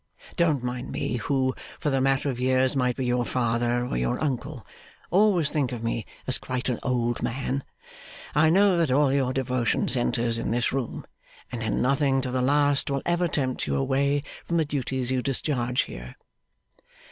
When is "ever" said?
13.05-13.27